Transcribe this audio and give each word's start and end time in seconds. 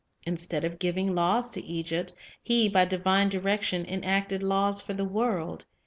Instead 0.25 0.65
of 0.65 0.79
giving 0.79 1.13
laws 1.13 1.51
to 1.51 1.63
Egypt, 1.63 2.13
he 2.41 2.67
by 2.67 2.85
divine 2.85 3.29
direction 3.29 3.85
enacted 3.85 4.41
laws 4.41 4.81
for 4.81 4.95
the 4.95 5.05
world. 5.05 5.65